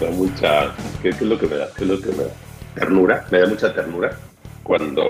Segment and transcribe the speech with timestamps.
[0.00, 1.68] Da mucha, ¿qué, es lo que me da?
[1.76, 2.30] ¿Qué es lo que me da?
[2.74, 4.16] Ternura, me da mucha ternura
[4.62, 5.04] cuando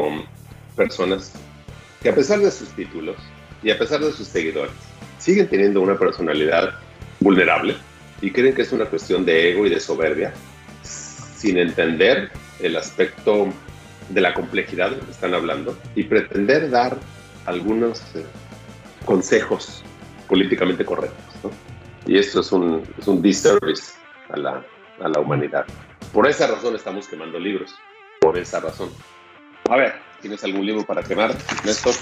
[0.77, 1.33] personas
[2.03, 3.17] que a pesar de sus títulos
[3.63, 4.73] y a pesar de sus seguidores,
[5.19, 6.75] siguen teniendo una personalidad
[7.21, 7.77] vulnerable
[8.23, 10.33] y creen que es una cuestión de ego y de soberbia,
[10.83, 12.31] sin entender
[12.61, 13.49] el aspecto
[14.09, 16.97] de la complejidad de lo que están hablando y pretender dar
[17.47, 18.25] algunos eh,
[19.05, 19.83] consejos
[20.29, 21.19] políticamente correctos.
[22.07, 23.93] Y esto es un, es un disservice
[24.31, 24.65] a la,
[25.01, 25.67] a la humanidad.
[26.13, 27.75] Por esa razón estamos quemando libros.
[28.21, 28.91] Por esa razón.
[29.69, 31.31] A ver, ¿tienes algún libro para quemar,
[31.65, 31.95] Néstor?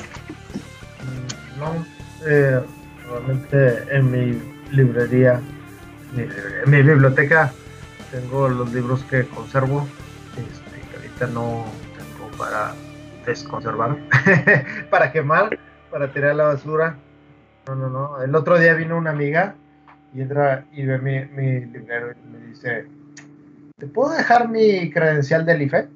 [1.59, 1.85] No,
[2.27, 2.61] eh,
[3.09, 5.41] realmente en mi librería,
[6.17, 7.53] en mi biblioteca,
[8.11, 9.87] tengo los libros que conservo,
[10.37, 12.75] este, que ahorita no tengo para
[13.27, 13.99] desconservar,
[14.91, 15.59] para quemar,
[15.91, 16.97] para tirar a la basura.
[17.67, 18.23] No, no, no.
[18.23, 19.57] El otro día vino una amiga
[20.15, 22.87] y entra y ve mi, mi librero y me dice,
[23.79, 25.89] ¿te puedo dejar mi credencial del IFE?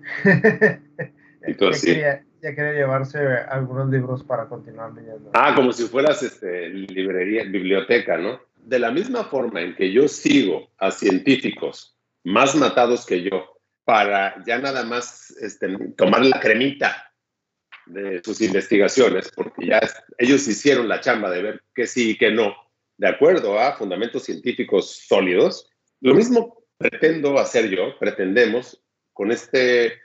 [1.47, 2.01] Y tú así.
[2.41, 5.31] Ya quería, llevarse algunos libros para continuar leyendo.
[5.35, 8.41] Ah, como si fueras este, librería, biblioteca, ¿no?
[8.57, 14.43] De la misma forma en que yo sigo a científicos más matados que yo para
[14.45, 17.13] ya nada más este, tomar la cremita
[17.87, 19.81] de sus investigaciones, porque ya
[20.19, 22.55] ellos hicieron la chamba de ver que sí y que no,
[22.99, 25.69] de acuerdo a fundamentos científicos sólidos.
[26.01, 30.01] Lo mismo pretendo hacer yo, pretendemos, con este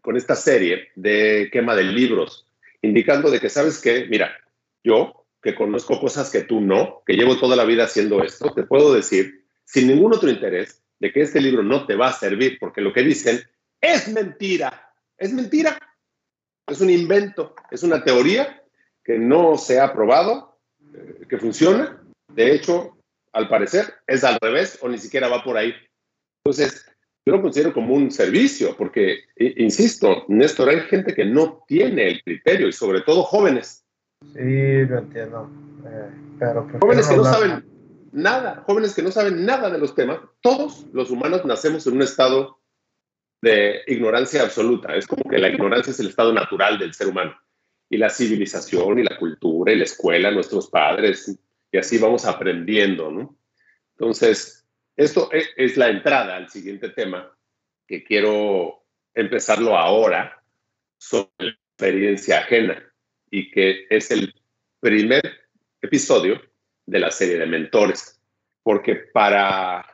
[0.00, 2.44] con esta serie de quema de libros,
[2.82, 4.06] indicando de que, ¿sabes qué?
[4.10, 4.36] Mira,
[4.82, 8.64] yo, que conozco cosas que tú no, que llevo toda la vida haciendo esto, te
[8.64, 12.58] puedo decir, sin ningún otro interés, de que este libro no te va a servir,
[12.58, 13.40] porque lo que dicen
[13.80, 15.78] es mentira, es mentira,
[16.66, 18.62] es un invento, es una teoría
[19.04, 20.58] que no se ha probado,
[20.94, 22.96] eh, que funciona, de hecho,
[23.32, 25.74] al parecer, es al revés o ni siquiera va por ahí.
[26.44, 26.86] Entonces,
[27.24, 32.22] yo lo considero como un servicio, porque, insisto, Néstor, hay gente que no tiene el
[32.22, 33.84] criterio y sobre todo jóvenes.
[34.32, 35.48] Sí, lo entiendo.
[35.86, 37.64] Eh, pero jóvenes que no saben
[38.12, 40.18] nada, jóvenes que no saben nada de los temas.
[40.40, 42.58] Todos los humanos nacemos en un estado
[43.40, 44.96] de ignorancia absoluta.
[44.96, 47.36] Es como que la ignorancia es el estado natural del ser humano.
[47.88, 51.38] Y la civilización y la cultura y la escuela, nuestros padres,
[51.70, 53.36] y así vamos aprendiendo, ¿no?
[53.96, 54.61] Entonces,
[54.96, 57.36] esto e, es la entrada al siguiente tema
[57.86, 60.42] que quiero empezarlo ahora
[60.98, 62.92] sobre la experiencia ajena
[63.30, 64.34] y que es el
[64.80, 65.22] primer
[65.80, 66.40] episodio
[66.86, 68.20] de la serie de mentores.
[68.62, 69.84] Porque para,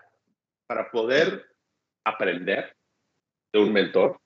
[0.66, 1.47] para poder
[2.04, 2.76] aprender
[3.53, 4.20] de un mentor,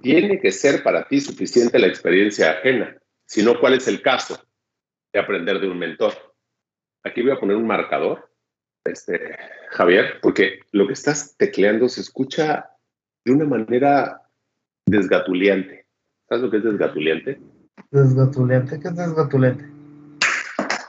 [0.00, 2.96] tiene que ser para ti suficiente la experiencia ajena,
[3.26, 4.42] sino cuál es el caso
[5.12, 6.14] de aprender de un mentor.
[7.04, 8.27] Aquí voy a poner un marcador
[8.90, 9.36] este,
[9.70, 12.70] Javier, porque lo que estás tecleando se escucha
[13.24, 14.22] de una manera
[14.86, 15.86] desgatuliante.
[16.28, 17.38] ¿Sabes lo que es desgatuliante?
[17.90, 18.80] ¿Desgatuliante?
[18.80, 19.64] ¿Qué es desgatuliante?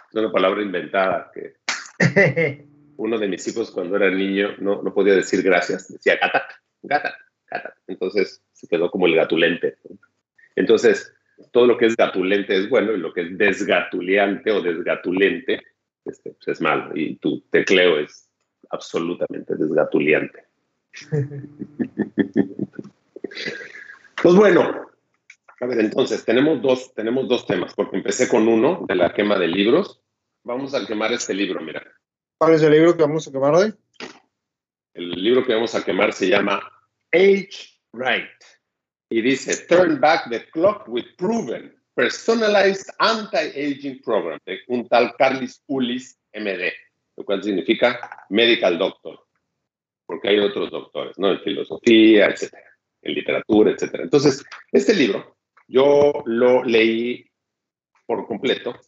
[0.10, 1.56] Es una palabra inventada que
[2.98, 6.46] uno de mis hijos cuando era niño no, no podía decir gracias, decía gata,
[6.82, 7.16] gata,
[7.50, 7.74] gata.
[7.88, 9.78] Entonces se quedó como el gatulente.
[10.56, 11.14] Entonces,
[11.52, 15.62] todo lo que es gatulente es bueno y lo que es desgatuliante o desgatulente
[16.10, 18.30] este, pues, es malo y tu tecleo es
[18.70, 20.44] absolutamente desgatuliante.
[24.22, 24.90] pues bueno,
[25.62, 29.38] a ver, entonces tenemos dos, tenemos dos temas, porque empecé con uno de la quema
[29.38, 30.02] de libros.
[30.44, 31.84] Vamos a quemar este libro, mira.
[32.38, 33.74] ¿Cuál es el libro que vamos a quemar hoy?
[34.94, 36.62] El libro que vamos a quemar se llama
[37.12, 38.30] Age Right
[39.10, 45.62] y dice Turn Back the Clock with Proven Personalized Anti-Aging Program de un tal Carlis
[45.68, 46.72] Ulis MD,
[47.18, 49.20] lo cual significa Medical Doctor,
[50.06, 51.32] porque hay otros doctores, ¿no?
[51.32, 54.04] En filosofía, etcétera, en literatura, etcétera.
[54.04, 55.36] Entonces, este libro
[55.68, 57.30] yo lo leí
[58.06, 58.80] por completo.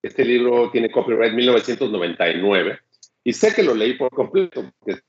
[0.00, 2.78] Este libro tiene copyright 1999
[3.24, 5.00] y sé que lo leí por completo porque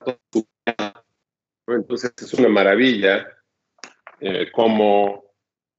[1.68, 3.28] entonces es una maravilla
[4.22, 5.27] eh, como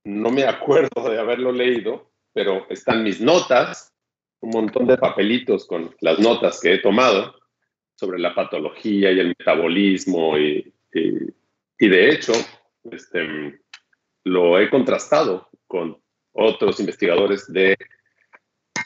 [0.08, 3.94] no me acuerdo de haberlo leído, pero están mis notas,
[4.40, 7.36] un montón de papelitos con las notas que he tomado.
[7.94, 12.32] sobre la patología y el metabolismo y, y, de hecho
[12.92, 13.60] este,
[14.22, 16.00] lo he contrastado con
[16.30, 17.76] otros investigadores de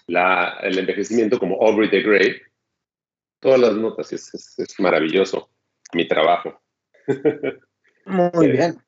[0.07, 2.37] la, el envejecimiento como Aubrey de Grey.
[3.39, 5.51] Todas las notas, es, es, maravilloso
[5.93, 6.59] mi trabajo.
[8.07, 8.79] Muy bien.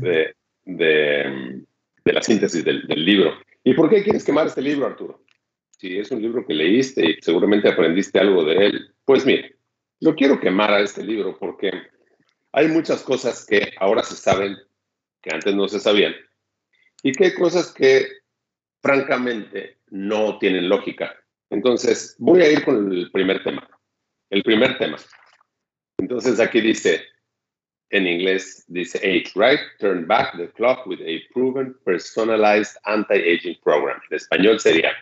[0.00, 1.64] De, de,
[2.04, 3.34] la síntesis del, del, libro.
[3.62, 5.24] ¿Y por qué quieres quemar este libro, Arturo?
[5.78, 9.56] Si es un libro que leíste y seguramente aprendiste algo de él, pues mire,
[10.00, 11.70] yo quiero quemar a este libro porque
[12.52, 14.56] hay muchas cosas que ahora se saben
[15.20, 16.14] que antes no se sabían
[17.02, 18.06] y que hay cosas que
[18.82, 21.14] francamente no tienen lógica.
[21.50, 23.68] Entonces, voy a ir con el primer tema.
[24.30, 24.96] El primer tema.
[25.98, 27.02] Entonces, aquí dice,
[27.90, 34.00] en inglés dice age right, turn back the clock with a proven personalized anti-aging program.
[34.10, 34.92] En español sería,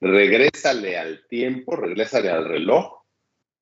[0.00, 3.02] regrésale al tiempo, regrésale al reloj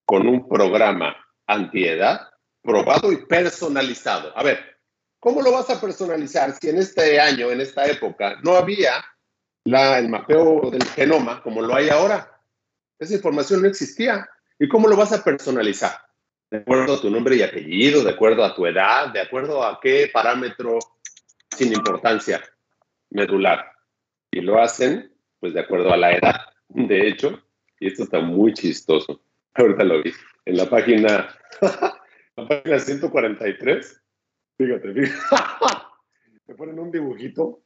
[0.05, 1.17] con un programa
[1.47, 2.29] antiedad
[2.63, 4.37] probado y personalizado.
[4.37, 4.59] A ver,
[5.21, 9.05] ¿cómo lo vas a personalizar si en este año, en esta época, no había
[9.65, 12.41] la, el mapeo del genoma como lo hay ahora?
[12.99, 14.29] Esa información no existía.
[14.59, 16.06] ¿Y cómo lo vas a personalizar?
[16.51, 19.81] De acuerdo a tu nombre y apellido, de acuerdo a tu edad, de acuerdo a
[19.81, 20.79] qué parámetro
[21.51, 22.41] sin importancia
[23.11, 23.73] medular.
[24.31, 26.35] Y lo hacen, pues, de acuerdo a la edad.
[26.69, 27.43] De hecho,
[27.79, 29.23] y esto está muy chistoso,
[29.55, 30.13] ahorita lo vi,
[30.45, 31.29] en la página,
[32.37, 34.03] la página 143,
[34.59, 35.17] fíjate, fíjate,
[36.47, 37.63] te ponen un dibujito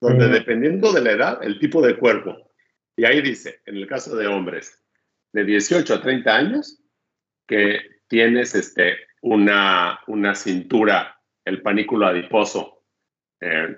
[0.00, 2.50] donde dependiendo de la edad, el tipo de cuerpo,
[2.96, 4.82] y ahí dice, en el caso de hombres,
[5.32, 6.78] de 18 a 30 años,
[7.46, 12.82] que tienes este, una, una cintura, el panículo adiposo
[13.40, 13.76] eh,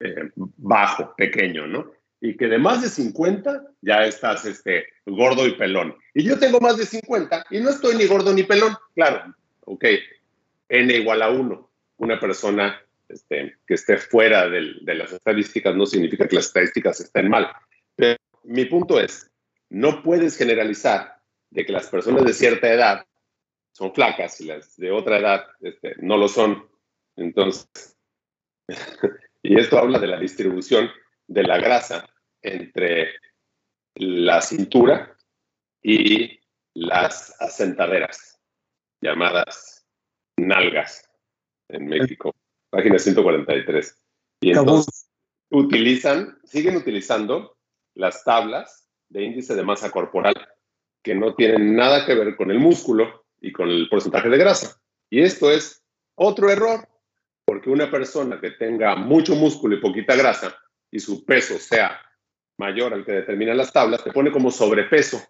[0.00, 1.92] eh, bajo, pequeño, ¿no?
[2.20, 5.94] Y que de más de 50 ya estás este, gordo y pelón.
[6.14, 8.74] Y yo tengo más de 50 y no estoy ni gordo ni pelón.
[8.94, 9.84] Claro, ok,
[10.68, 11.70] n igual a 1.
[11.98, 17.28] Una persona este, que esté fuera de las estadísticas no significa que las estadísticas estén
[17.28, 17.48] mal.
[17.94, 19.30] Pero mi punto es,
[19.70, 21.18] no puedes generalizar
[21.50, 23.06] de que las personas de cierta edad
[23.74, 26.68] son flacas y las de otra edad este, no lo son.
[27.16, 27.98] Entonces,
[29.42, 30.88] y esto habla de la distribución
[31.26, 32.08] de la grasa
[32.40, 33.14] entre
[33.96, 35.16] la cintura
[35.82, 36.40] y
[36.74, 38.40] las asentaderas,
[39.00, 39.86] llamadas
[40.36, 41.08] nalgas
[41.68, 42.34] en México,
[42.70, 44.04] página 143.
[44.40, 45.10] Y entonces
[45.50, 47.56] utilizan, siguen utilizando
[47.94, 50.34] las tablas de índice de masa corporal
[51.02, 54.80] que no tienen nada que ver con el músculo, y con el porcentaje de grasa.
[55.10, 56.88] Y esto es otro error,
[57.44, 60.56] porque una persona que tenga mucho músculo y poquita grasa
[60.90, 62.00] y su peso sea
[62.56, 65.20] mayor al que determinan las tablas, te pone como sobrepeso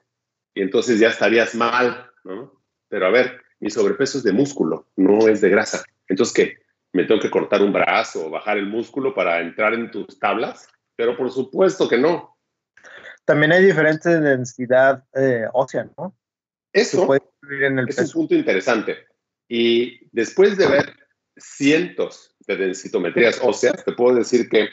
[0.55, 2.63] y entonces ya estarías mal, ¿no?
[2.89, 5.83] Pero a ver, mi sobrepeso es de músculo, no es de grasa.
[6.07, 6.59] Entonces, ¿qué?
[6.93, 10.69] ¿Me tengo que cortar un brazo o bajar el músculo para entrar en tus tablas?
[10.95, 12.37] Pero por supuesto que no.
[13.25, 16.15] También hay diferente densidad eh, ósea, ¿no?
[16.75, 18.97] Eso es un punto interesante.
[19.49, 20.97] Y después de ver
[21.37, 24.69] cientos de densitometrías óseas, te puedo decir que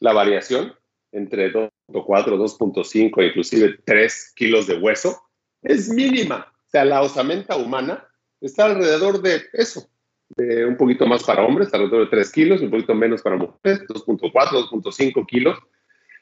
[0.00, 0.74] la variación
[1.12, 5.22] entre 2.4, 2.5, inclusive 3 kilos de hueso
[5.62, 6.52] es mínima.
[6.66, 8.04] O sea, la osamenta humana
[8.40, 9.88] está alrededor de eso,
[10.36, 13.82] de un poquito más para hombres, alrededor de 3 kilos, un poquito menos para mujeres,
[13.86, 15.58] 2.4, 2.5 kilos.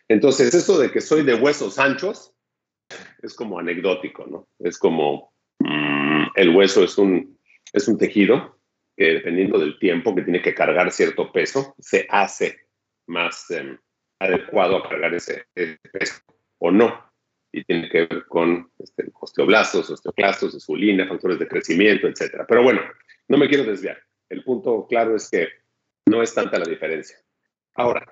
[0.08, 2.34] Entonces, eso de que soy de huesos anchos
[3.22, 4.48] es como anecdótico, ¿no?
[4.58, 7.38] Es como mm, el hueso es un,
[7.72, 8.58] es un tejido
[8.96, 12.68] que dependiendo del tiempo que tiene que cargar cierto peso, se hace
[13.06, 13.78] más em,
[14.18, 16.20] adecuado a cargar ese, peso
[16.58, 17.10] o no.
[17.54, 22.44] Y tiene que ver con este, osteoblastos, osteoclastos, insulina, factores de crecimiento, etc.
[22.48, 22.80] Pero bueno,
[23.28, 23.98] no me quiero desviar.
[24.30, 25.48] El punto claro es que
[26.06, 27.18] no es tanta la diferencia.
[27.74, 28.10] Ahora,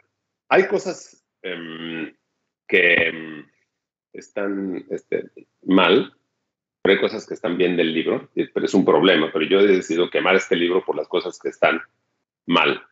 [0.49, 2.15] hay cosas em,
[2.69, 3.50] que em,
[4.13, 5.31] están este,
[5.65, 6.13] mal,
[6.83, 9.31] pero hay cosas que están bien del libro, pero es un problema.
[9.33, 11.81] Pero yo he decidido quemar este libro por las cosas que están
[12.47, 12.83] mal.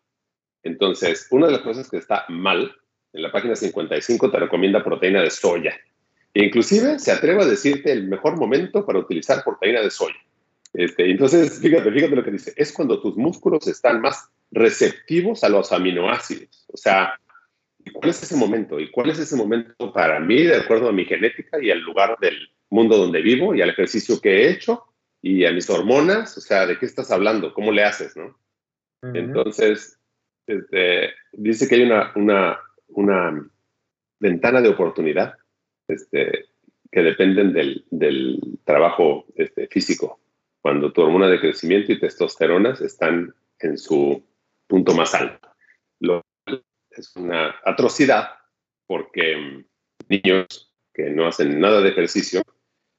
[0.62, 2.76] Entonces, una de las cosas que está mal,
[3.12, 5.74] en la página 55 te recomienda proteína de soya.
[6.34, 10.16] E inclusive se atreve a decirte el mejor momento para utilizar proteína de soya.
[10.74, 12.52] Este, entonces, fíjate, fíjate lo que dice.
[12.56, 16.66] Es cuando tus músculos están más receptivos a los aminoácidos.
[16.72, 17.18] O sea,
[17.92, 18.80] cuál es ese momento?
[18.80, 22.16] ¿Y cuál es ese momento para mí, de acuerdo a mi genética y al lugar
[22.20, 24.84] del mundo donde vivo y al ejercicio que he hecho
[25.22, 26.36] y a mis hormonas?
[26.36, 27.52] O sea, ¿de qué estás hablando?
[27.54, 28.38] ¿Cómo le haces, no?
[29.02, 29.98] Entonces,
[30.46, 33.50] este, dice que hay una, una, una
[34.18, 35.34] ventana de oportunidad
[35.86, 36.46] este,
[36.90, 40.20] que dependen del, del trabajo este, físico.
[40.60, 44.24] Cuando tu hormona de crecimiento y testosteronas están en su
[44.66, 45.48] punto más alto.
[46.00, 46.22] Lo
[46.98, 48.30] es una atrocidad
[48.86, 49.64] porque mm,
[50.08, 52.42] niños que no hacen nada de ejercicio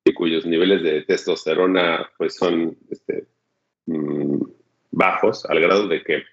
[0.05, 3.27] y cuyos niveles de testosterona pues son este,
[3.85, 4.41] mm,
[4.91, 6.23] bajos al grado de que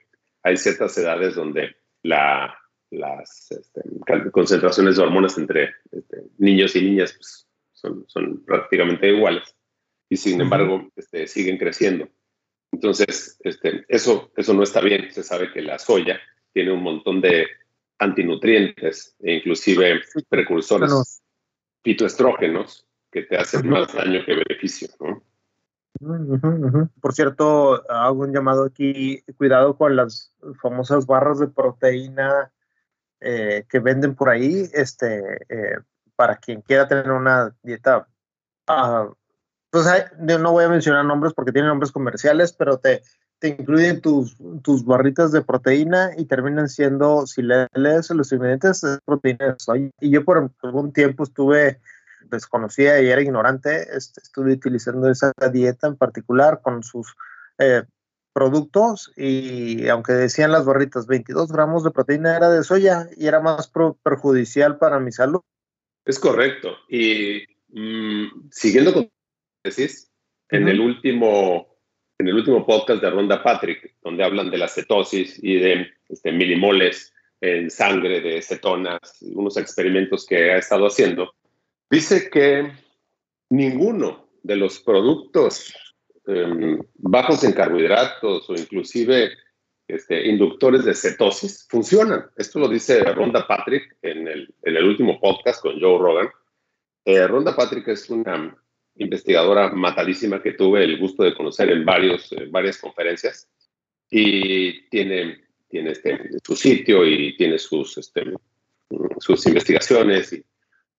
[0.42, 2.56] hay ciertas edades donde la,
[2.90, 3.82] las este,
[4.30, 9.54] concentraciones de hormonas entre este, niños y niñas pues, son, son, prácticamente iguales
[10.08, 10.88] y sin embargo
[11.26, 12.08] siguen creciendo.
[12.73, 13.38] Entonces,
[13.88, 15.11] eso, eso no está bien.
[15.12, 16.20] Se sabe que la soya
[16.56, 17.46] tiene un montón de
[17.98, 21.22] antinutrientes e inclusive precursores
[21.84, 24.88] fitoestrógenos que te hacen más daño que beneficio.
[24.98, 25.22] ¿no?
[26.98, 30.32] Por cierto, hago un llamado aquí, cuidado con las
[30.62, 32.50] famosas barras de proteína
[33.20, 35.18] eh, que venden por ahí, este,
[35.50, 35.76] eh,
[36.16, 38.08] para quien quiera tener una dieta,
[38.70, 39.12] uh,
[39.68, 39.86] pues
[40.40, 43.02] no voy a mencionar nombres porque tienen nombres comerciales, pero te,
[43.38, 48.99] te incluyen tus, tus barritas de proteína y terminan siendo, si lees los ingredientes, es
[49.05, 49.90] proteína de soya.
[50.00, 51.81] Y yo por algún tiempo estuve
[52.31, 57.14] desconocida y era ignorante, este, estuve utilizando esa dieta en particular con sus
[57.59, 57.83] eh,
[58.33, 63.40] productos y aunque decían las barritas 22 gramos de proteína era de soya y era
[63.40, 65.40] más perjudicial para mi salud.
[66.05, 66.76] Es correcto.
[66.88, 69.11] Y mm, siguiendo con
[69.64, 70.11] decís,
[70.50, 71.75] en el último
[72.18, 76.32] en el último podcast de Ronda Patrick, donde hablan de la cetosis y de este,
[76.32, 81.35] milimoles en sangre de cetonas, unos experimentos que ha estado haciendo,
[81.90, 82.73] dice que
[83.50, 85.75] ninguno de los productos
[86.26, 89.32] em, bajos en carbohidratos o inclusive
[89.87, 92.26] este, inductores de cetosis funcionan.
[92.37, 96.28] Esto lo dice Ronda Patrick en el, último podcast con Joe Rogan.
[97.04, 98.56] Eh, Ronda Patrick es una
[98.99, 103.49] investigadora matadísima que tuve el gusto de conocer en varios, varias conferencias.
[104.11, 108.33] Y tiene, tiene este, su sitio y tiene sus, este,
[109.19, 110.45] sus investigaciones y,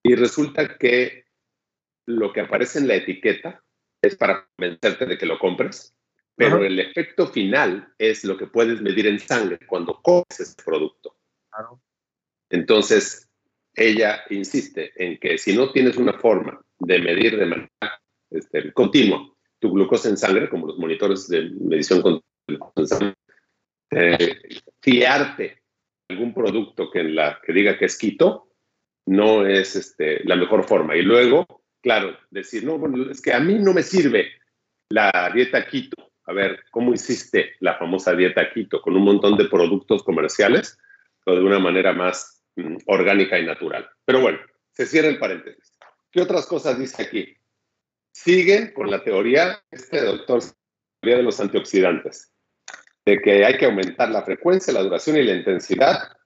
[0.04, 1.26] y resulta que
[2.06, 3.64] lo que aparece en la etiqueta
[4.02, 5.94] es para convencerte de que lo compres,
[6.36, 11.18] pero el efecto final es lo que puedes medir en sangre cuando comes ese producto.
[12.50, 13.28] Entonces,
[13.74, 19.32] ella insiste en que si no tienes una forma de medir de manera este, continua
[19.60, 23.16] tu glucosa en sangre, como los monitores de medición continua en sangre,
[23.92, 24.40] eh,
[24.82, 25.64] fiarte
[26.10, 28.48] algún producto que, en la, que diga que es quito
[29.08, 30.96] no es este, la mejor forma.
[30.96, 31.46] Y luego,
[31.82, 34.32] claro, decir, no, bueno, es que a mí no me sirve
[34.90, 36.12] la dieta quito.
[36.26, 38.82] A ver, ¿cómo hiciste la famosa dieta quito?
[38.82, 40.78] ¿Con un montón de productos comerciales
[41.26, 43.90] o de una manera más mm, orgánica y natural?
[44.04, 44.40] Pero bueno,
[44.74, 45.77] se cierra el paréntesis.
[46.18, 47.38] ¿Qué otras cosas dice aquí?
[48.12, 50.42] Siguen con la teoría, este doctor,
[51.00, 52.34] teoría de los antioxidantes,
[53.06, 56.18] de que hay que aumentar la frecuencia, la duración y la intensidad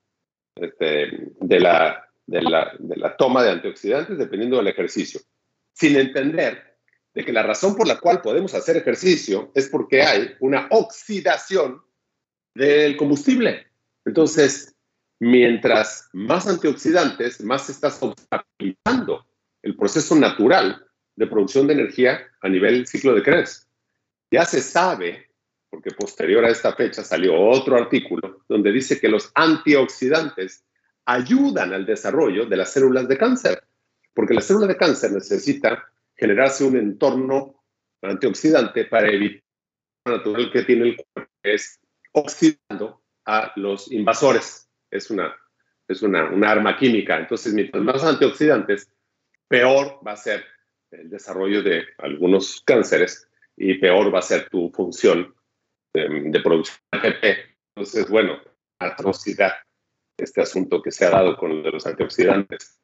[0.56, 5.20] este, de, la, de, la, de la toma de antioxidantes dependiendo del ejercicio,
[5.74, 6.78] sin entender
[7.14, 11.82] de que la razón por la cual podemos hacer ejercicio es porque hay una oxidación
[12.56, 13.68] del combustible.
[14.06, 14.74] Entonces,
[15.20, 19.26] mientras más antioxidantes, más estás obstaculizando
[19.72, 20.86] el proceso natural
[21.16, 23.68] de producción de energía a nivel ciclo de Krebs.
[24.30, 25.30] Ya se sabe,
[25.70, 30.66] porque posterior a esta fecha salió otro artículo donde dice que los antioxidantes
[31.06, 33.64] ayudan al desarrollo de las células de cáncer,
[34.14, 35.84] porque la célula de cáncer necesita
[36.16, 37.64] generarse un entorno
[38.02, 39.42] antioxidante para evitar
[40.52, 41.80] que tiene el cuerpo, que es
[42.12, 44.70] oxidando a los invasores.
[44.90, 45.34] Es una,
[45.88, 47.18] es una, una arma química.
[47.20, 48.90] Entonces, mientras más antioxidantes,
[49.52, 50.46] peor va a ser
[50.92, 53.28] el desarrollo de algunos cánceres
[53.58, 55.36] y peor va a ser tu función
[55.94, 57.24] de, producción de ATP.
[57.76, 58.40] Entonces, bueno,
[58.80, 59.52] atrocidad
[60.18, 62.80] este asunto que se ha dado con los antioxidantes.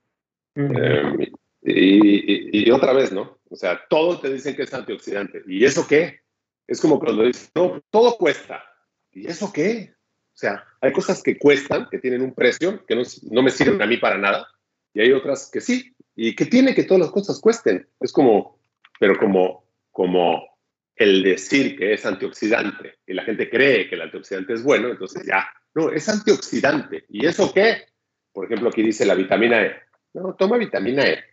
[0.56, 1.32] Em,
[1.62, 3.40] y, otra vez, ¿no?
[3.50, 5.44] O sea, todo te dicen que es antioxidante.
[5.48, 6.20] ¿Y eso qué?
[6.68, 8.62] Es como cuando dicen, no, todo cuesta.
[9.14, 9.94] ¿Y eso qué?
[10.34, 13.82] O sea, hay cosas que cuestan, que tienen un precio, que no, no me sirven
[13.82, 14.48] a mí para nada,
[14.94, 17.88] y hay otras que sí, ¿Y qué tiene que todas las cosas cuesten?
[18.00, 18.60] Es como,
[19.00, 20.44] pero como, como
[20.96, 25.28] el decir que es antioxidante y la gente cree que el antioxidante es bueno, entonces
[25.28, 27.06] ya, no, es antioxidante.
[27.10, 27.84] ¿Y eso qué?
[28.34, 29.76] Por ejemplo, aquí dice la vitamina E.
[30.16, 31.24] No, toma vitamina E.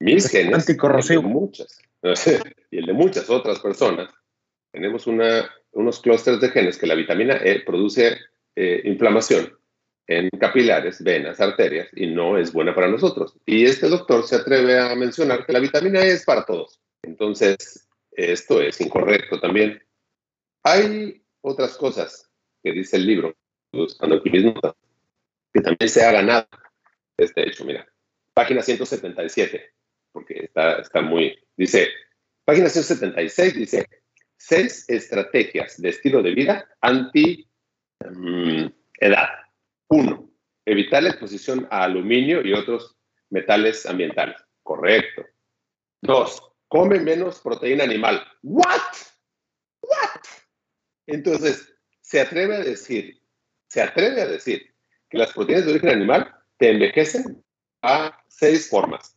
[0.00, 1.22] Mis genes, anticorrosivo.
[1.22, 1.78] muchas,
[2.72, 4.10] y el de muchas otras personas,
[4.72, 8.18] tenemos una, unos clústeres de genes que la vitamina E produce
[8.56, 9.56] eh, inflamación
[10.06, 13.36] en capilares, venas, arterias y no es buena para nosotros.
[13.46, 16.80] Y este doctor se atreve a mencionar que la vitamina E es para todos.
[17.02, 19.82] Entonces, esto es incorrecto también.
[20.62, 22.30] Hay otras cosas
[22.62, 23.34] que dice el libro,
[23.72, 26.48] buscando aquí que también se ha ganado
[27.16, 27.64] este hecho.
[27.64, 27.86] Mira,
[28.32, 29.72] página 177,
[30.12, 31.88] porque está, está muy, dice,
[32.44, 33.88] página 176 dice,
[34.36, 37.48] seis estrategias de estilo de vida anti
[38.00, 38.66] mm,
[39.00, 39.43] edad.
[40.66, 42.96] Evitar la exposición a aluminio y otros
[43.30, 44.36] metales ambientales.
[44.62, 45.26] Correcto.
[46.00, 48.24] Dos, come menos proteína animal.
[48.42, 48.80] ¿What?
[49.80, 50.20] ¿What?
[51.06, 53.20] Entonces, se atreve a decir,
[53.68, 54.74] se atreve a decir
[55.08, 57.44] que las proteínas de origen animal te envejecen
[57.82, 59.16] a seis formas.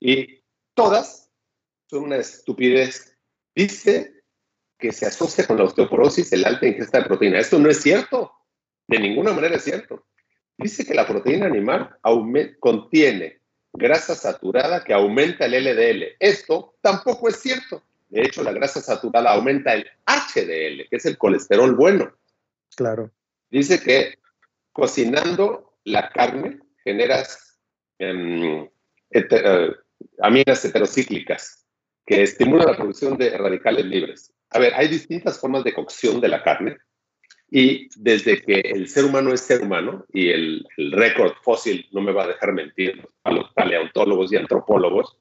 [0.00, 0.42] Y
[0.74, 1.30] todas
[1.86, 3.16] son una estupidez.
[3.54, 4.22] Dice
[4.78, 7.38] que se asocia con la osteoporosis el alta ingesta de proteína.
[7.38, 8.32] Esto no es cierto.
[8.86, 10.06] De ninguna manera es cierto.
[10.58, 11.96] Dice que la proteína animal
[12.58, 13.40] contiene
[13.72, 16.16] grasa saturada que aumenta el LDL.
[16.18, 17.82] Esto tampoco es cierto.
[18.08, 22.12] De hecho, la grasa saturada aumenta el HDL, que es el colesterol bueno.
[22.74, 23.12] Claro.
[23.50, 24.14] Dice que
[24.72, 27.58] cocinando la carne generas
[27.98, 28.68] em,
[29.10, 29.72] eh,
[30.20, 31.64] aminas heterocíclicas
[32.04, 34.32] que estimulan la producción de radicales libres.
[34.50, 36.78] A ver, hay distintas formas de cocción de la carne
[37.50, 42.12] y desde que el ser humano es ser humano y el, récord fósil no me
[42.12, 45.16] va a dejar mentir, los paleontólogos y antropólogos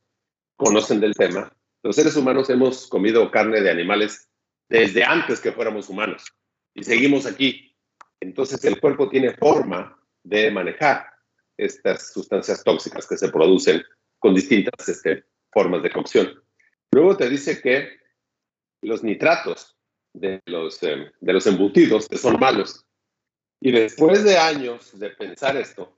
[0.57, 1.53] conocen del tema,
[1.83, 4.29] los seres humanos hemos comido carne de animales
[4.67, 6.25] desde antes que fuéramos humanos
[6.73, 7.75] y seguimos aquí.
[8.19, 11.05] Entonces el cuerpo tiene forma de manejar
[11.55, 13.83] estas sustancias tóxicas que se producen
[14.19, 16.43] con distintas este, formas de cocción.
[16.91, 17.89] Luego te dice que
[18.81, 19.76] los nitratos
[20.19, 22.85] de los, eh, de los embutidos que son malos.
[23.59, 25.97] Y después de años de pensar esto,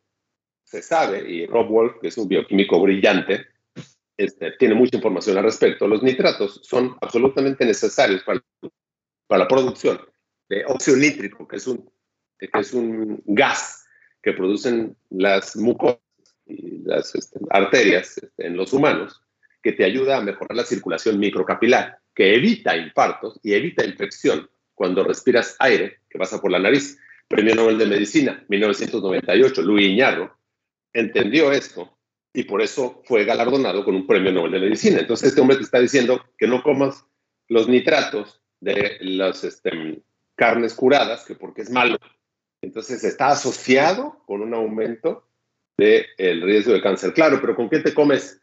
[0.64, 3.48] se sabe, y Rob Wolf, que es un bioquímico brillante,
[4.18, 8.44] este, tiene mucha información al respecto, los nitratos son absolutamente necesarios para,
[9.28, 10.00] para la producción
[10.50, 11.90] de óxido nítrico, que es un,
[12.38, 13.86] que es un gas
[14.22, 16.00] que producen las mucosas
[16.46, 19.22] y las este, arterias este, en los humanos,
[19.62, 25.06] que te ayuda a mejorar la circulación microcapilar que evita infartos y evita infección cuando
[25.06, 27.00] respiras aire que pasa por la nariz.
[27.30, 30.38] Premio Nobel de Medicina, 1998, Luis Iñarro,
[30.92, 31.98] entendió esto
[32.34, 35.00] y por eso fue galardonado con un premio Nobel de Medicina.
[35.00, 37.06] Entonces este hombre te está diciendo que no comas
[37.48, 40.04] los nitratos de las este,
[40.36, 42.00] carnes curadas, que porque es malo.
[42.62, 45.26] Entonces está asociado con un aumento
[45.78, 47.14] del el riesgo de cáncer.
[47.14, 48.42] Claro, pero ¿con qué te comes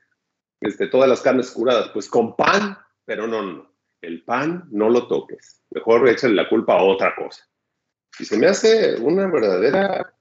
[0.63, 1.91] este, todas las carnes curadas?
[1.91, 5.63] Pues con pan, pero no, no, el pan no lo toques.
[5.71, 7.49] Mejor échale la culpa a otra cosa.
[8.19, 10.15] Y se me hace una verdadera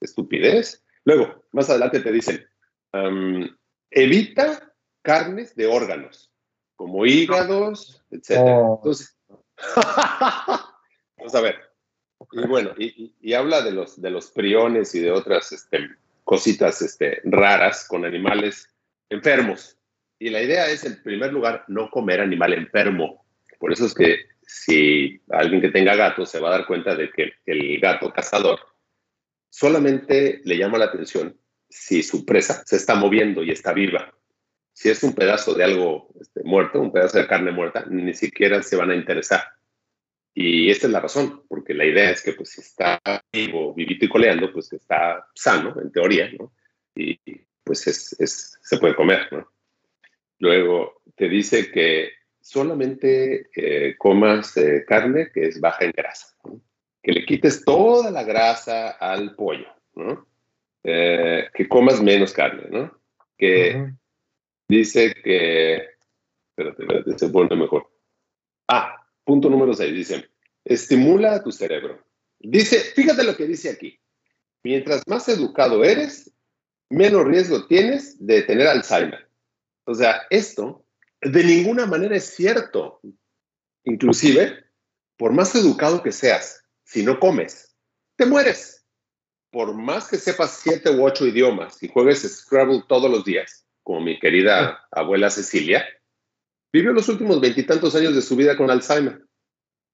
[0.00, 0.84] estupidez.
[1.04, 2.46] Luego, más adelante te dicen,
[3.90, 6.32] evita carnes de órganos,
[6.76, 8.38] como hígados, etc.
[8.38, 8.76] Oh.
[8.78, 9.16] Entonces,
[11.16, 11.56] vamos a ver.
[12.32, 15.90] Y bueno, y, habla de los, de los priones y de otras este,
[16.24, 18.68] cositas este, raras con animales
[19.08, 19.79] enfermos.
[20.20, 23.24] Y la idea es, en primer lugar, no comer animal enfermo.
[23.58, 27.10] Por eso es que si alguien que tenga gato se va a dar cuenta de
[27.10, 28.60] que el gato cazador
[29.48, 31.36] solamente le llama la atención
[31.70, 34.12] si su presa se está moviendo y está viva.
[34.74, 38.62] Si es un pedazo de algo este, muerto, un pedazo de carne muerta, ni siquiera
[38.62, 39.42] se van a interesar.
[40.34, 43.00] Y esta es la razón, porque la idea es que pues si está
[43.32, 46.52] vivo, vivito y coleando, pues está sano, en teoría, ¿no?
[46.94, 47.18] Y
[47.64, 49.50] pues es, se puede comer, ¿no?
[50.40, 56.34] Luego te dice que solamente eh, comas eh, carne que es baja en grasa,
[57.02, 59.68] que le quites toda la grasa al pollo,
[60.82, 63.00] eh, que comas menos carne, ¿no?
[63.36, 63.92] que
[64.66, 65.74] dice que,
[66.50, 67.90] espérate, espérate, se pone mejor.
[68.66, 70.30] Ah, punto número 6, dice,
[70.64, 72.02] estimula a tu cerebro.
[72.38, 74.00] Dice, fíjate lo que dice aquí,
[74.62, 76.32] mientras más educado eres,
[76.88, 79.29] menos riesgo tienes de tener Alzheimer.
[79.90, 80.86] O sea, esto
[81.20, 83.00] de ninguna manera es cierto.
[83.82, 84.66] Inclusive,
[85.16, 87.74] por más educado que seas, si no comes,
[88.16, 88.86] te mueres.
[89.50, 94.02] Por más que sepas siete u ocho idiomas y juegues Scrabble todos los días, como
[94.02, 95.84] mi querida abuela Cecilia,
[96.72, 99.24] vivió los últimos veintitantos años de su vida con Alzheimer.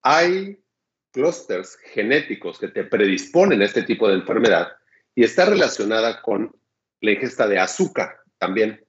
[0.03, 0.63] Hay
[1.11, 4.73] clústeres genéticos que te predisponen a este tipo de enfermedad
[5.15, 6.55] y está relacionada con
[7.01, 8.86] la ingesta de azúcar también.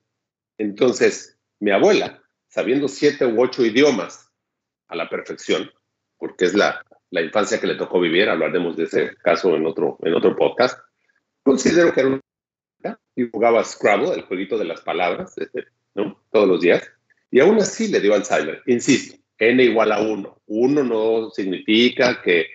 [0.58, 4.30] Entonces, mi abuela, sabiendo siete u ocho idiomas
[4.88, 5.70] a la perfección,
[6.18, 9.98] porque es la, la infancia que le tocó vivir, hablaremos de ese caso en otro,
[10.02, 10.78] en otro podcast,
[11.42, 12.20] considero que era un...
[13.14, 16.22] Y jugaba Scrabble, el jueguito de las palabras, este, ¿no?
[16.30, 16.88] Todos los días.
[17.32, 18.62] Y aún así le dio Alzheimer.
[18.66, 20.42] Insisto, n igual a 1.
[20.46, 22.46] 1 no significa que,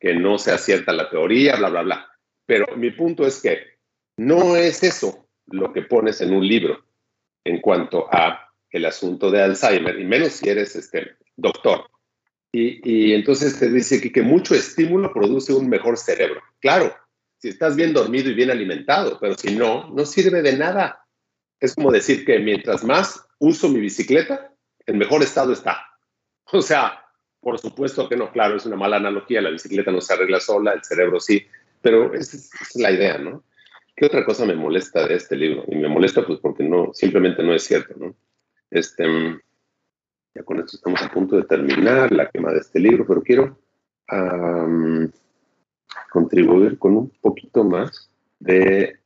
[0.00, 2.10] que no sea cierta la teoría, bla, bla, bla.
[2.46, 3.58] Pero mi punto es que
[4.16, 6.87] no es eso lo que pones en un libro
[7.44, 11.88] en cuanto a el asunto de Alzheimer, y menos si eres este, doctor.
[12.52, 16.40] Y, entonces te dice que, que mucho estímulo produce un mejor cerebro.
[16.60, 16.94] Claro,
[17.38, 21.04] si estás bien dormido y bien alimentado, pero si no, no sirve de nada.
[21.60, 24.52] Es como decir que mientras más uso mi bicicleta,
[24.86, 25.84] en mejor estado está.
[26.50, 27.04] O sea,
[27.40, 30.72] por supuesto que no, claro, es una mala analogía, la bicicleta no se arregla sola,
[30.72, 31.46] el cerebro sí,
[31.82, 33.44] pero esa es, la idea, ¿no?
[33.98, 35.64] ¿Qué otra cosa me molesta de este libro?
[35.66, 38.14] Y me molesta pues porque no, simplemente no es cierto, ¿no?
[38.70, 39.04] Este,
[40.34, 43.58] ya con esto estamos a punto de terminar la quema de este libro, pero quiero
[46.10, 48.08] contribuir con un poquito más
[48.38, 49.00] de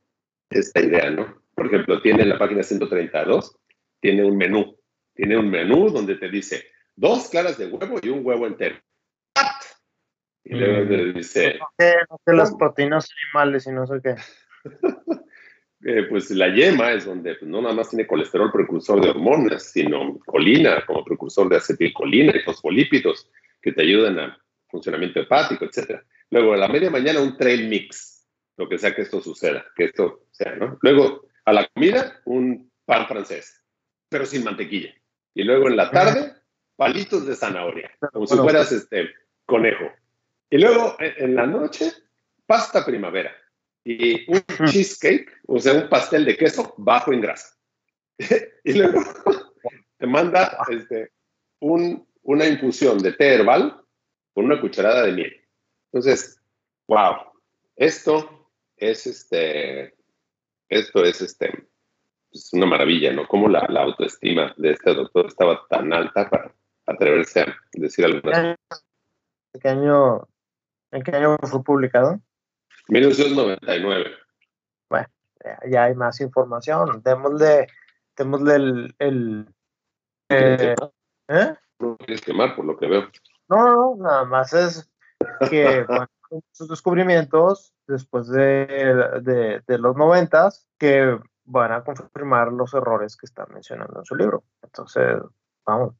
[0.51, 1.41] esta idea, ¿no?
[1.55, 3.57] Por ejemplo, tiene en la página 132,
[3.99, 4.77] tiene un menú,
[5.15, 8.75] tiene un menú donde te dice dos claras de huevo y un huevo entero.
[10.43, 11.57] Y luego te dice...
[11.59, 14.15] No sé, las proteínas animales y no sé qué.
[15.85, 19.63] Eh, pues la yema es donde pues, no nada más tiene colesterol precursor de hormonas,
[19.71, 23.29] sino colina como precursor de acetilcolina y fosfolípidos
[23.61, 24.37] que te ayudan al
[24.69, 26.01] funcionamiento hepático, etc.
[26.29, 29.85] Luego a la media mañana un trail mix, lo que sea que esto suceda, que
[29.85, 30.77] esto sea, ¿no?
[30.81, 33.61] Luego a la comida un pan francés,
[34.07, 34.93] pero sin mantequilla.
[35.33, 36.31] Y luego en la tarde
[36.77, 39.09] palitos de zanahoria, como si fueras este
[39.45, 39.91] conejo.
[40.49, 41.91] Y luego en la noche
[42.45, 43.35] pasta primavera
[43.83, 47.55] y un cheesecake, o sea, un pastel de queso bajo en grasa.
[48.63, 49.01] y luego
[49.97, 51.11] te manda este,
[51.59, 53.81] un, una infusión de té herbal
[54.33, 55.33] con una cucharada de miel.
[55.91, 56.39] Entonces,
[56.87, 57.15] wow,
[57.75, 59.93] esto es este,
[60.69, 61.67] esto es este,
[62.31, 63.27] es una maravilla, ¿no?
[63.27, 66.53] Cómo la, la, autoestima de este doctor estaba tan alta para
[66.85, 68.85] atreverse a decir algunas cosas.
[69.53, 70.27] ¿En qué año,
[70.91, 72.19] en qué año fue publicado?
[72.87, 74.11] 1999.
[74.89, 75.07] Bueno,
[75.69, 77.01] ya hay más información.
[77.03, 77.67] Démosle,
[78.15, 78.95] démosle el...
[78.99, 79.55] el
[80.29, 80.75] eh,
[81.27, 81.55] ¿eh?
[81.79, 83.09] No quieres quemar, por lo que veo.
[83.49, 84.89] No, no, nada más es
[85.49, 86.07] que bueno,
[86.51, 88.65] sus descubrimientos después de,
[89.21, 94.15] de, de los noventas que van a confirmar los errores que está mencionando en su
[94.15, 94.43] libro.
[94.61, 95.17] Entonces,
[95.65, 95.93] vamos,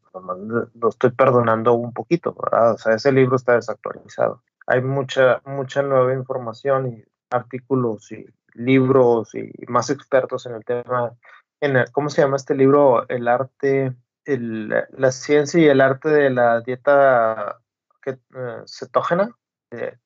[0.74, 2.74] lo estoy perdonando un poquito, ¿verdad?
[2.74, 9.34] O sea, ese libro está desactualizado hay mucha, mucha nueva información y artículos y libros
[9.36, 11.14] y más expertos en el tema.
[11.62, 13.08] En ¿Cómo se llama este libro?
[13.10, 13.94] El arte,
[14.26, 17.60] el, la ciencia y el arte de la dieta
[18.06, 18.18] eh,
[18.66, 19.36] cetógena.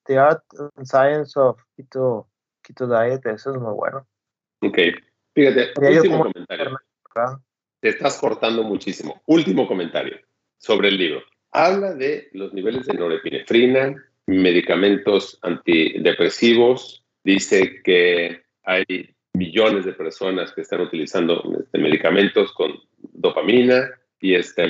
[0.06, 0.44] The, Art
[0.78, 2.30] and Science of Keto,
[2.62, 4.08] Keto Diet, eso es muy bueno.
[4.62, 4.78] Ok,
[5.34, 6.80] fíjate, último comentario.
[7.82, 9.22] Te estás cortando muchísimo.
[9.26, 10.18] Último comentario
[10.58, 11.22] sobre el libro.
[11.52, 13.96] Habla de los niveles de norepinefrina,
[14.28, 18.84] medicamentos antidepresivos, dice que hay
[19.34, 24.66] millones de personas que están utilizando este, medicamentos con dopamina y este,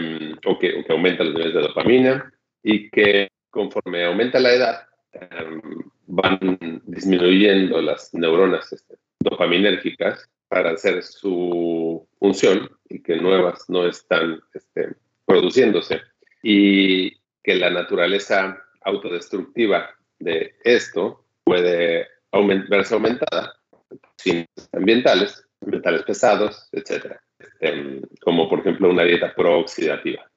[0.45, 5.61] o, que, aumentan los niveles de dopamina y que conforme aumenta la edad em,
[6.05, 14.39] van disminuyendo las neuronas este, dopaminérgicas para hacer su función y que nuevas no están
[14.53, 16.01] este, produciéndose.
[16.43, 22.07] Y que la naturaleza autodestructiva de esto puede
[22.69, 23.53] verse aumentada
[24.17, 27.15] sin ambientales, ambientales pesados, etc.
[27.39, 30.29] Este, como por ejemplo una dieta prooxidativa.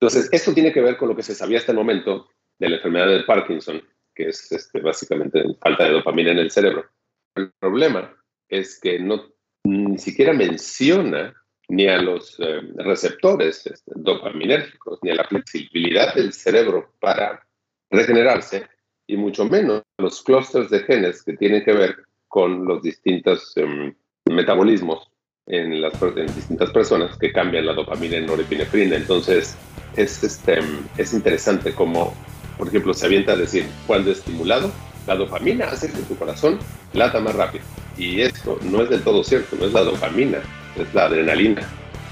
[0.00, 2.76] Entonces, esto tiene que ver con lo que se sabía hasta el momento de la
[2.76, 3.82] enfermedad de Parkinson,
[4.14, 6.86] que es este, básicamente falta de dopamina en el cerebro.
[7.34, 8.16] El problema
[8.48, 9.26] es que no
[9.64, 11.34] ni siquiera menciona
[11.68, 17.46] ni a los eh, receptores este, dopaminérgicos, ni a la flexibilidad del cerebro para
[17.90, 18.66] regenerarse
[19.06, 21.96] y mucho menos los clústeres de genes que tienen que ver
[22.28, 23.94] con los distintos em,
[24.26, 25.10] metabolismos
[25.46, 25.92] en las
[26.36, 28.96] distintas personas que cambian la dopamina en norepinefrina.
[28.96, 29.56] Entonces,
[29.96, 30.60] es, este,
[30.96, 32.14] es interesante como,
[32.56, 34.70] por ejemplo, se avienta a decir, cuando estimulado,
[35.06, 36.58] la dopamina hace que tu corazón
[36.92, 37.64] lata más rápido.
[37.96, 40.38] Y esto no es del todo cierto, no es la dopamina,
[40.76, 41.62] es la adrenalina.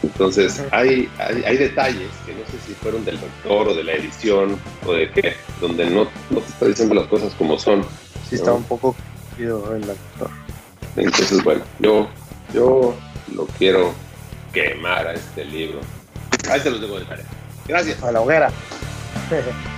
[0.03, 4.59] Entonces, hay, hay, detalles que no sé si fueron del doctor o de la edición
[4.87, 7.85] o de qué, donde no, no te está diciendo las cosas como son.
[8.29, 10.31] Sí, está un poco confundido el doctor.
[10.97, 12.09] Entonces, bueno, yo,
[12.55, 12.95] yo
[13.35, 13.93] lo quiero
[14.53, 15.81] quemar a este libro.
[16.49, 17.27] Ahí se los dejo de tarea.
[17.67, 18.03] Gracias.
[18.03, 18.51] A la hoguera.